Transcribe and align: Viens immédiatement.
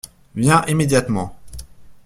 Viens 0.33 0.63
immédiatement. 0.67 1.37